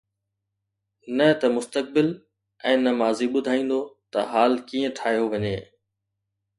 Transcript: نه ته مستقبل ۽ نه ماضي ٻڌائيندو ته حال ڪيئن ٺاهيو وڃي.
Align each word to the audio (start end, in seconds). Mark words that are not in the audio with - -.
نه 1.17 1.27
ته 1.41 1.47
مستقبل 1.57 2.07
۽ 2.71 2.73
نه 2.85 2.91
ماضي 3.03 3.27
ٻڌائيندو 3.35 3.79
ته 4.11 4.19
حال 4.31 4.51
ڪيئن 4.69 4.87
ٺاهيو 4.99 5.25
وڃي. 5.33 5.57